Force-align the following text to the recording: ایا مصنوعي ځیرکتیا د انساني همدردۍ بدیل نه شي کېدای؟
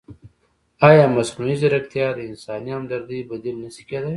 ایا 0.87 1.05
مصنوعي 1.15 1.55
ځیرکتیا 1.61 2.07
د 2.15 2.19
انساني 2.29 2.71
همدردۍ 2.75 3.19
بدیل 3.31 3.57
نه 3.63 3.69
شي 3.75 3.83
کېدای؟ 3.89 4.09